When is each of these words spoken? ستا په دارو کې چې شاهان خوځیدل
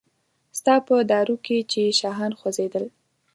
ستا 0.57 0.75
په 0.87 0.95
دارو 1.11 1.35
کې 1.45 1.57
چې 1.71 1.81
شاهان 1.99 2.31
خوځیدل 2.39 2.85